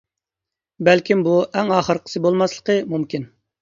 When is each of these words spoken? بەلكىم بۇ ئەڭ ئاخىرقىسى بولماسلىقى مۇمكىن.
بەلكىم 0.89 1.23
بۇ 1.29 1.37
ئەڭ 1.43 1.71
ئاخىرقىسى 1.79 2.25
بولماسلىقى 2.29 2.83
مۇمكىن. 2.93 3.35